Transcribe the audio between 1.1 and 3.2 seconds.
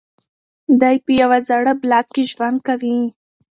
یوه زاړه بلاک کې ژوند کوي.